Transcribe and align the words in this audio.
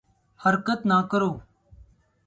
حرکت 0.39 0.79
نہ 0.89 0.97
کرو 1.11 1.31